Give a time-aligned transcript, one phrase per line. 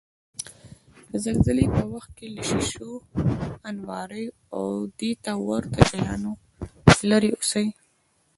[1.09, 2.91] د زلزلې په وخت کې له شیشو،
[3.69, 4.65] انواریو، او
[4.99, 6.31] دېته ورته شیانو
[7.09, 7.67] لرې اوسئ.